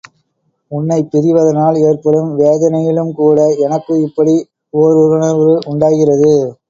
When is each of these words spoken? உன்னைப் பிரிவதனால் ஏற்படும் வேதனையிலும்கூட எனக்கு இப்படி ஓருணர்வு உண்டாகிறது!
உன்னைப் 0.71 1.09
பிரிவதனால் 1.11 1.77
ஏற்படும் 1.81 2.31
வேதனையிலும்கூட 2.39 3.37
எனக்கு 3.67 3.93
இப்படி 4.07 4.35
ஓருணர்வு 4.73 5.53
உண்டாகிறது! 5.67 6.33